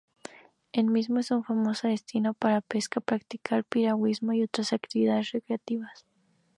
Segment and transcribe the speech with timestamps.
[0.71, 6.07] El mismo es un famoso destino para pesca, practicar piragüismo y otras actividades recreativas.